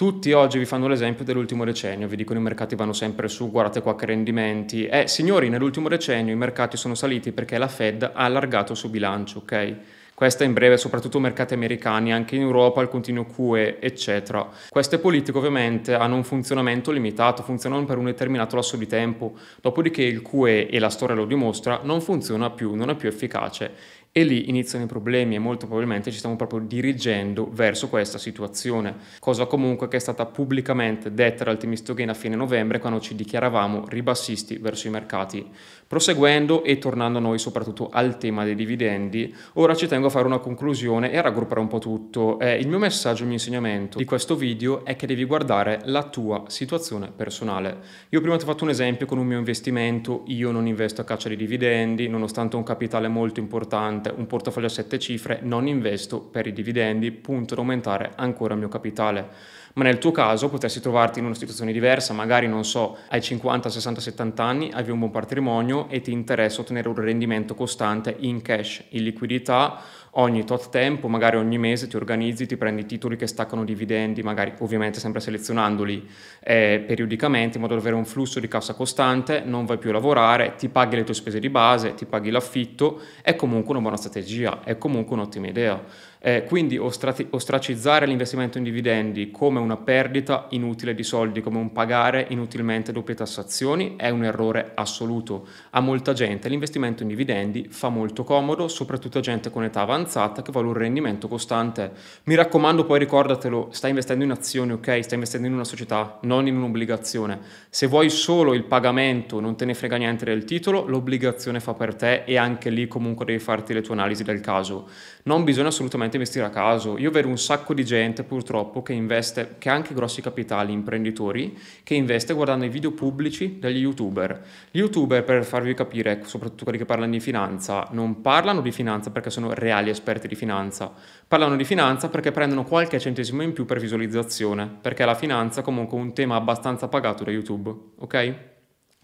Tutti 0.00 0.32
oggi 0.32 0.56
vi 0.56 0.64
fanno 0.64 0.88
l'esempio 0.88 1.26
dell'ultimo 1.26 1.62
decennio, 1.62 2.08
vi 2.08 2.16
dicono 2.16 2.38
i 2.38 2.42
mercati 2.42 2.74
vanno 2.74 2.94
sempre 2.94 3.28
su, 3.28 3.50
guardate 3.50 3.82
qua 3.82 3.96
che 3.96 4.06
rendimenti. 4.06 4.86
Eh, 4.86 5.06
signori, 5.06 5.50
nell'ultimo 5.50 5.90
decennio 5.90 6.32
i 6.32 6.38
mercati 6.38 6.78
sono 6.78 6.94
saliti 6.94 7.32
perché 7.32 7.58
la 7.58 7.68
Fed 7.68 8.04
ha 8.04 8.12
allargato 8.14 8.72
il 8.72 8.78
suo 8.78 8.88
bilancio, 8.88 9.40
ok? 9.40 9.74
Questa 10.14 10.44
in 10.44 10.54
breve, 10.54 10.78
soprattutto 10.78 11.18
mercati 11.18 11.52
americani, 11.52 12.14
anche 12.14 12.34
in 12.34 12.40
Europa, 12.40 12.80
il 12.80 12.88
continuo 12.88 13.26
QE, 13.26 13.78
eccetera. 13.78 14.48
Queste 14.70 14.98
politiche 14.98 15.36
ovviamente 15.36 15.94
hanno 15.94 16.14
un 16.14 16.24
funzionamento 16.24 16.90
limitato, 16.90 17.42
funzionano 17.42 17.84
per 17.84 17.98
un 17.98 18.04
determinato 18.04 18.56
lasso 18.56 18.78
di 18.78 18.86
tempo, 18.86 19.34
dopodiché 19.60 20.02
il 20.02 20.22
QE, 20.22 20.68
e 20.68 20.78
la 20.78 20.90
storia 20.90 21.14
lo 21.14 21.26
dimostra, 21.26 21.80
non 21.82 22.00
funziona 22.00 22.48
più, 22.48 22.74
non 22.74 22.88
è 22.88 22.94
più 22.96 23.08
efficace 23.08 23.72
e 24.12 24.24
lì 24.24 24.48
iniziano 24.48 24.84
i 24.84 24.88
problemi 24.88 25.36
e 25.36 25.38
molto 25.38 25.66
probabilmente 25.66 26.10
ci 26.10 26.18
stiamo 26.18 26.34
proprio 26.34 26.60
dirigendo 26.60 27.48
verso 27.52 27.88
questa 27.88 28.18
situazione, 28.18 28.96
cosa 29.20 29.46
comunque 29.46 29.86
che 29.86 29.98
è 29.98 30.00
stata 30.00 30.26
pubblicamente 30.26 31.14
detta 31.14 31.44
dal 31.44 31.58
team 31.58 31.74
Gain 31.94 32.08
a 32.08 32.14
fine 32.14 32.34
novembre 32.34 32.80
quando 32.80 32.98
ci 33.00 33.14
dichiaravamo 33.14 33.86
ribassisti 33.88 34.58
verso 34.58 34.88
i 34.88 34.90
mercati. 34.90 35.48
Proseguendo 35.90 36.62
e 36.62 36.78
tornando 36.78 37.18
a 37.18 37.20
noi 37.20 37.40
soprattutto 37.40 37.88
al 37.90 38.16
tema 38.16 38.44
dei 38.44 38.54
dividendi, 38.54 39.34
ora 39.54 39.74
ci 39.74 39.88
tengo 39.88 40.06
a 40.06 40.10
fare 40.10 40.24
una 40.24 40.38
conclusione 40.38 41.10
e 41.10 41.18
a 41.18 41.20
raggruppare 41.20 41.58
un 41.58 41.66
po' 41.66 41.80
tutto. 41.80 42.38
Eh, 42.38 42.60
il 42.60 42.68
mio 42.68 42.78
messaggio, 42.78 43.22
il 43.22 43.26
mio 43.26 43.38
insegnamento 43.38 43.98
di 43.98 44.04
questo 44.04 44.36
video 44.36 44.84
è 44.84 44.94
che 44.94 45.08
devi 45.08 45.24
guardare 45.24 45.80
la 45.86 46.04
tua 46.04 46.44
situazione 46.46 47.10
personale. 47.10 47.78
Io 48.10 48.20
prima 48.20 48.36
ti 48.36 48.44
ho 48.44 48.46
fatto 48.46 48.62
un 48.62 48.70
esempio 48.70 49.04
con 49.04 49.18
un 49.18 49.26
mio 49.26 49.38
investimento, 49.38 50.22
io 50.26 50.52
non 50.52 50.68
investo 50.68 51.00
a 51.00 51.04
caccia 51.04 51.28
di 51.28 51.34
dividendi, 51.34 52.06
nonostante 52.06 52.54
un 52.54 52.62
capitale 52.62 53.08
molto 53.08 53.40
importante 53.40 54.14
un 54.16 54.28
portafoglio 54.28 54.66
a 54.66 54.70
sette 54.70 54.96
cifre, 55.00 55.40
non 55.42 55.66
investo 55.66 56.20
per 56.20 56.46
i 56.46 56.52
dividendi, 56.52 57.10
punto 57.10 57.54
ad 57.54 57.58
aumentare 57.58 58.12
ancora 58.14 58.52
il 58.54 58.60
mio 58.60 58.68
capitale. 58.68 59.58
Ma 59.74 59.84
nel 59.84 59.98
tuo 59.98 60.10
caso 60.10 60.48
potresti 60.48 60.80
trovarti 60.80 61.20
in 61.20 61.26
una 61.26 61.34
situazione 61.34 61.72
diversa, 61.72 62.12
magari 62.12 62.48
non 62.48 62.64
so, 62.64 62.98
hai 63.08 63.20
50, 63.20 63.68
60, 63.68 64.00
70 64.00 64.42
anni, 64.42 64.70
hai 64.72 64.88
un 64.90 64.98
buon 64.98 65.10
patrimonio 65.10 65.88
e 65.88 66.00
ti 66.00 66.12
interessa 66.12 66.60
ottenere 66.60 66.88
un 66.88 66.96
rendimento 66.96 67.54
costante 67.54 68.16
in 68.18 68.42
cash, 68.42 68.84
in 68.90 69.04
liquidità 69.04 69.80
ogni 70.14 70.44
tot 70.44 70.70
tempo, 70.70 71.08
magari 71.08 71.36
ogni 71.36 71.58
mese 71.58 71.86
ti 71.86 71.96
organizzi, 71.96 72.46
ti 72.46 72.56
prendi 72.56 72.84
titoli 72.84 73.16
che 73.16 73.26
staccano 73.26 73.64
dividendi, 73.64 74.22
magari 74.22 74.52
ovviamente 74.58 74.98
sempre 74.98 75.20
selezionandoli 75.20 76.08
eh, 76.40 76.82
periodicamente 76.84 77.56
in 77.56 77.62
modo 77.62 77.74
da 77.74 77.80
avere 77.80 77.94
un 77.94 78.04
flusso 78.04 78.40
di 78.40 78.48
cassa 78.48 78.74
costante, 78.74 79.42
non 79.44 79.66
vai 79.66 79.78
più 79.78 79.90
a 79.90 79.92
lavorare, 79.92 80.54
ti 80.56 80.68
paghi 80.68 80.96
le 80.96 81.04
tue 81.04 81.14
spese 81.14 81.38
di 81.38 81.48
base, 81.48 81.94
ti 81.94 82.06
paghi 82.06 82.30
l'affitto, 82.30 83.00
è 83.22 83.36
comunque 83.36 83.70
una 83.72 83.80
buona 83.80 83.96
strategia, 83.96 84.62
è 84.64 84.78
comunque 84.78 85.14
un'ottima 85.14 85.46
idea. 85.46 86.08
Eh, 86.22 86.44
quindi 86.44 86.76
ostrati- 86.76 87.26
ostracizzare 87.30 88.04
l'investimento 88.04 88.58
in 88.58 88.64
dividendi 88.64 89.30
come 89.30 89.58
una 89.58 89.78
perdita 89.78 90.48
inutile 90.50 90.94
di 90.94 91.02
soldi, 91.02 91.40
come 91.40 91.56
un 91.56 91.72
pagare 91.72 92.26
inutilmente 92.28 92.92
doppie 92.92 93.14
tassazioni, 93.14 93.94
è 93.96 94.10
un 94.10 94.24
errore 94.24 94.72
assoluto. 94.74 95.46
A 95.70 95.80
molta 95.80 96.12
gente 96.12 96.50
l'investimento 96.50 97.02
in 97.02 97.08
dividendi 97.08 97.68
fa 97.70 97.88
molto 97.88 98.22
comodo, 98.22 98.68
soprattutto 98.68 99.16
a 99.16 99.22
gente 99.22 99.50
con 99.50 99.64
età 99.64 99.80
avanzata 99.80 100.42
che 100.42 100.52
vuole 100.52 100.68
un 100.68 100.74
rendimento 100.74 101.26
costante. 101.26 101.90
Mi 102.24 102.34
raccomando, 102.34 102.84
poi 102.84 102.98
ricordatelo, 102.98 103.68
stai 103.70 103.88
investendo 103.88 104.22
in 104.22 104.30
azioni, 104.30 104.72
ok? 104.72 105.02
Stai 105.02 105.14
investendo 105.14 105.46
in 105.46 105.54
una 105.54 105.64
società, 105.64 106.18
non 106.24 106.46
in 106.46 106.56
un'obbligazione. 106.56 107.40
Se 107.70 107.86
vuoi 107.86 108.10
solo 108.10 108.52
il 108.52 108.64
pagamento, 108.64 109.40
non 109.40 109.56
te 109.56 109.64
ne 109.64 109.72
frega 109.72 109.96
niente 109.96 110.26
del 110.26 110.44
titolo, 110.44 110.86
l'obbligazione 110.86 111.60
fa 111.60 111.72
per 111.72 111.94
te 111.94 112.24
e 112.24 112.36
anche 112.36 112.68
lì 112.68 112.86
comunque 112.88 113.24
devi 113.24 113.38
farti 113.38 113.72
le 113.72 113.80
tue 113.80 113.94
analisi 113.94 114.22
del 114.22 114.40
caso. 114.40 114.86
Non 115.22 115.44
bisogna 115.44 115.68
assolutamente 115.68 116.09
semplicemente 116.10 116.16
investire 116.16 116.46
a 116.46 116.50
caso. 116.50 116.98
Io 116.98 117.10
vedo 117.10 117.28
un 117.28 117.38
sacco 117.38 117.72
di 117.74 117.84
gente 117.84 118.24
purtroppo 118.24 118.82
che 118.82 118.92
investe, 118.92 119.56
che 119.58 119.70
ha 119.70 119.74
anche 119.74 119.94
grossi 119.94 120.20
capitali, 120.20 120.72
imprenditori, 120.72 121.56
che 121.82 121.94
investe 121.94 122.34
guardando 122.34 122.64
i 122.64 122.68
video 122.68 122.92
pubblici 122.92 123.58
degli 123.58 123.78
youtuber. 123.78 124.44
Gli 124.70 124.78
youtuber, 124.78 125.22
per 125.22 125.44
farvi 125.44 125.74
capire, 125.74 126.22
soprattutto 126.24 126.64
quelli 126.64 126.78
che 126.78 126.84
parlano 126.84 127.12
di 127.12 127.20
finanza, 127.20 127.86
non 127.92 128.20
parlano 128.20 128.60
di 128.60 128.72
finanza 128.72 129.10
perché 129.10 129.30
sono 129.30 129.52
reali 129.54 129.90
esperti 129.90 130.26
di 130.28 130.34
finanza, 130.34 130.92
parlano 131.26 131.56
di 131.56 131.64
finanza 131.64 132.08
perché 132.08 132.32
prendono 132.32 132.64
qualche 132.64 132.98
centesimo 132.98 133.42
in 133.42 133.52
più 133.52 133.64
per 133.64 133.78
visualizzazione, 133.78 134.68
perché 134.80 135.04
la 135.04 135.14
finanza 135.14 135.60
è 135.60 135.62
comunque 135.64 135.98
un 135.98 136.12
tema 136.12 136.36
abbastanza 136.36 136.88
pagato 136.88 137.24
da 137.24 137.30
YouTube, 137.30 137.74
ok? 137.98 138.34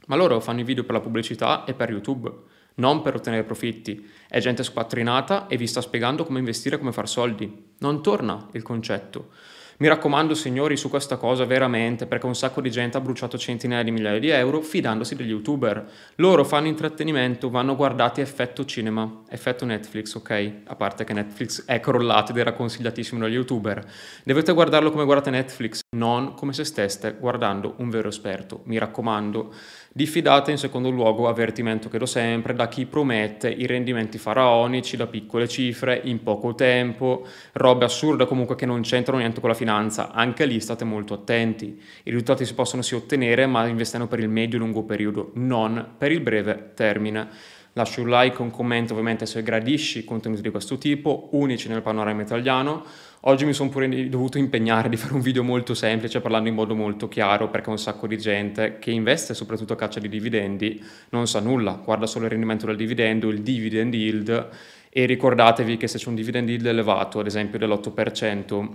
Ma 0.08 0.16
loro 0.16 0.38
fanno 0.40 0.60
i 0.60 0.64
video 0.64 0.84
per 0.84 0.94
la 0.94 1.00
pubblicità 1.00 1.64
e 1.64 1.74
per 1.74 1.90
YouTube 1.90 2.30
non 2.76 3.02
per 3.02 3.14
ottenere 3.14 3.44
profitti. 3.44 4.08
È 4.28 4.38
gente 4.40 4.62
squattrinata 4.62 5.46
e 5.46 5.56
vi 5.56 5.66
sta 5.66 5.80
spiegando 5.80 6.24
come 6.24 6.38
investire 6.38 6.78
come 6.78 6.92
far 6.92 7.08
soldi. 7.08 7.74
Non 7.78 8.02
torna 8.02 8.48
il 8.52 8.62
concetto. 8.62 9.30
Mi 9.78 9.88
raccomando 9.88 10.34
signori 10.34 10.74
su 10.74 10.88
questa 10.88 11.18
cosa 11.18 11.44
veramente 11.44 12.06
perché 12.06 12.24
un 12.24 12.34
sacco 12.34 12.62
di 12.62 12.70
gente 12.70 12.96
ha 12.96 13.00
bruciato 13.02 13.36
centinaia 13.36 13.82
di 13.82 13.90
migliaia 13.90 14.18
di 14.18 14.30
euro 14.30 14.62
fidandosi 14.62 15.14
degli 15.14 15.28
youtuber. 15.28 15.86
Loro 16.14 16.44
fanno 16.44 16.68
intrattenimento, 16.68 17.50
vanno 17.50 17.76
guardati 17.76 18.22
effetto 18.22 18.64
cinema, 18.64 19.24
effetto 19.28 19.66
Netflix, 19.66 20.14
ok? 20.14 20.52
A 20.64 20.76
parte 20.76 21.04
che 21.04 21.12
Netflix 21.12 21.66
è 21.66 21.78
crollato 21.80 22.32
ed 22.32 22.38
era 22.38 22.54
consigliatissimo 22.54 23.20
dagli 23.20 23.34
youtuber. 23.34 23.84
Dovete 24.24 24.54
guardarlo 24.54 24.90
come 24.90 25.04
guardate 25.04 25.28
Netflix, 25.28 25.80
non 25.94 26.32
come 26.32 26.54
se 26.54 26.64
steste 26.64 27.14
guardando 27.20 27.74
un 27.76 27.90
vero 27.90 28.08
esperto. 28.08 28.62
Mi 28.64 28.78
raccomando. 28.78 29.52
Diffidate 29.96 30.50
in 30.50 30.58
secondo 30.58 30.90
luogo, 30.90 31.26
avvertimento 31.26 31.88
che 31.88 31.96
do 31.96 32.04
sempre, 32.04 32.52
da 32.52 32.68
chi 32.68 32.84
promette 32.84 33.48
i 33.48 33.64
rendimenti 33.64 34.18
faraonici 34.18 34.94
da 34.94 35.06
piccole 35.06 35.48
cifre 35.48 36.02
in 36.04 36.22
poco 36.22 36.54
tempo, 36.54 37.26
robe 37.52 37.86
assurde 37.86 38.26
comunque 38.26 38.56
che 38.56 38.66
non 38.66 38.82
c'entrano 38.82 39.20
niente 39.20 39.40
con 39.40 39.48
la 39.48 39.54
finanza. 39.54 40.12
Anche 40.12 40.44
lì 40.44 40.60
state 40.60 40.84
molto 40.84 41.14
attenti. 41.14 41.80
I 42.02 42.10
risultati 42.10 42.44
si 42.44 42.52
possono 42.52 42.82
sì 42.82 42.94
ottenere, 42.94 43.46
ma 43.46 43.66
investendo 43.66 44.06
per 44.06 44.18
il 44.18 44.28
medio-lungo 44.28 44.82
periodo, 44.82 45.30
non 45.36 45.94
per 45.96 46.12
il 46.12 46.20
breve 46.20 46.72
termine. 46.74 47.28
Lascia 47.76 48.00
un 48.00 48.08
like, 48.08 48.40
un 48.40 48.50
commento 48.50 48.94
ovviamente 48.94 49.26
se 49.26 49.42
gradisci 49.42 50.02
contenuti 50.02 50.40
di 50.40 50.48
questo 50.48 50.78
tipo, 50.78 51.28
unici 51.32 51.68
nel 51.68 51.82
panorama 51.82 52.22
italiano. 52.22 52.82
Oggi 53.20 53.44
mi 53.44 53.52
sono 53.52 53.68
pure 53.68 54.08
dovuto 54.08 54.38
impegnare 54.38 54.88
di 54.88 54.96
fare 54.96 55.12
un 55.12 55.20
video 55.20 55.42
molto 55.42 55.74
semplice 55.74 56.22
parlando 56.22 56.48
in 56.48 56.54
modo 56.54 56.74
molto 56.74 57.06
chiaro 57.06 57.50
perché 57.50 57.68
un 57.68 57.76
sacco 57.78 58.06
di 58.06 58.16
gente 58.16 58.78
che 58.78 58.90
investe 58.92 59.34
soprattutto 59.34 59.74
a 59.74 59.76
caccia 59.76 60.00
di 60.00 60.08
dividendi 60.08 60.82
non 61.10 61.26
sa 61.26 61.40
nulla, 61.40 61.78
guarda 61.84 62.06
solo 62.06 62.24
il 62.24 62.30
rendimento 62.30 62.64
del 62.64 62.76
dividendo, 62.76 63.28
il 63.28 63.42
dividend 63.42 63.92
yield 63.92 64.48
e 64.88 65.04
ricordatevi 65.04 65.76
che 65.76 65.86
se 65.86 65.98
c'è 65.98 66.08
un 66.08 66.14
dividend 66.14 66.48
yield 66.48 66.64
elevato, 66.64 67.18
ad 67.18 67.26
esempio 67.26 67.58
dell'8%, 67.58 68.68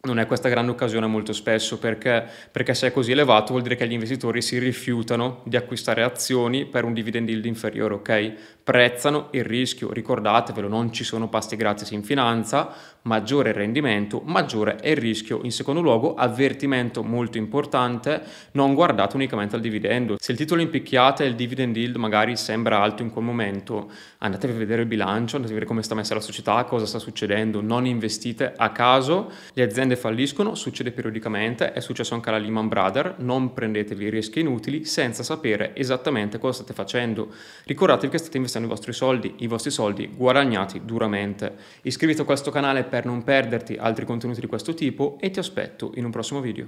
non 0.00 0.20
è 0.20 0.26
questa 0.26 0.48
grande 0.48 0.70
occasione 0.70 1.06
molto 1.06 1.32
spesso 1.32 1.78
perché, 1.78 2.24
perché, 2.52 2.72
se 2.72 2.86
è 2.86 2.92
così 2.92 3.10
elevato 3.10 3.50
vuol 3.50 3.62
dire 3.62 3.74
che 3.74 3.86
gli 3.88 3.92
investitori 3.92 4.40
si 4.42 4.58
rifiutano 4.58 5.42
di 5.44 5.56
acquistare 5.56 6.02
azioni 6.04 6.66
per 6.66 6.84
un 6.84 6.92
dividend 6.94 7.28
yield 7.28 7.44
inferiore, 7.46 7.94
ok? 7.94 8.34
Prezzano 8.68 9.28
il 9.30 9.44
rischio, 9.44 9.90
ricordatevelo, 9.90 10.68
non 10.68 10.92
ci 10.92 11.02
sono 11.02 11.30
pasti 11.30 11.56
gratis 11.56 11.90
in 11.92 12.02
finanza, 12.02 12.70
maggiore 13.08 13.52
rendimento, 13.52 14.20
maggiore 14.22 14.76
è 14.76 14.90
il 14.90 14.98
rischio. 14.98 15.40
In 15.44 15.52
secondo 15.52 15.80
luogo, 15.80 16.14
avvertimento 16.14 17.02
molto 17.02 17.38
importante, 17.38 18.20
non 18.52 18.74
guardate 18.74 19.16
unicamente 19.16 19.56
al 19.56 19.62
dividendo. 19.62 20.16
Se 20.20 20.32
il 20.32 20.36
titolo 20.36 20.60
impicchiate 20.60 21.24
e 21.24 21.28
il 21.28 21.34
dividend 21.34 21.74
yield 21.74 21.96
magari 21.96 22.36
sembra 22.36 22.82
alto 22.82 23.02
in 23.02 23.08
quel 23.08 23.24
momento, 23.24 23.90
andatevi 24.18 24.52
a 24.52 24.56
vedere 24.56 24.82
il 24.82 24.86
bilancio, 24.86 25.36
andate 25.36 25.54
a 25.54 25.56
vedere 25.56 25.64
come 25.64 25.82
sta 25.82 25.94
messa 25.94 26.12
la 26.12 26.20
società, 26.20 26.62
cosa 26.64 26.84
sta 26.84 26.98
succedendo, 26.98 27.62
non 27.62 27.86
investite 27.86 28.52
a 28.54 28.70
caso, 28.70 29.30
le 29.54 29.62
aziende 29.62 29.96
falliscono, 29.96 30.54
succede 30.54 30.90
periodicamente, 30.90 31.72
è 31.72 31.80
successo 31.80 32.12
anche 32.12 32.28
alla 32.28 32.36
Lehman 32.36 32.68
Brothers, 32.68 33.14
non 33.20 33.54
prendetevi 33.54 34.10
rischi 34.10 34.40
inutili 34.40 34.84
senza 34.84 35.22
sapere 35.22 35.74
esattamente 35.74 36.38
cosa 36.38 36.56
state 36.56 36.74
facendo. 36.74 37.28
Ricordatevi 37.64 38.12
che 38.12 38.18
state 38.18 38.36
investendo 38.36 38.56
i 38.64 38.68
vostri 38.68 38.92
soldi, 38.92 39.34
i 39.38 39.46
vostri 39.46 39.70
soldi 39.70 40.10
guadagnati 40.14 40.82
duramente. 40.84 41.54
Iscriviti 41.82 42.20
a 42.20 42.24
questo 42.24 42.50
canale 42.50 42.84
per 42.84 43.04
non 43.04 43.22
perderti 43.22 43.74
altri 43.74 44.04
contenuti 44.04 44.40
di 44.40 44.46
questo 44.46 44.74
tipo 44.74 45.16
e 45.20 45.30
ti 45.30 45.38
aspetto 45.38 45.92
in 45.94 46.04
un 46.04 46.10
prossimo 46.10 46.40
video. 46.40 46.66